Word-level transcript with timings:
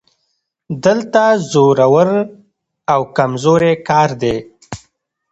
دلته 0.83 1.23
زورور 1.51 2.09
او 2.93 3.01
کمزوری 3.17 3.73
کار 3.87 4.09
دی 4.21 4.35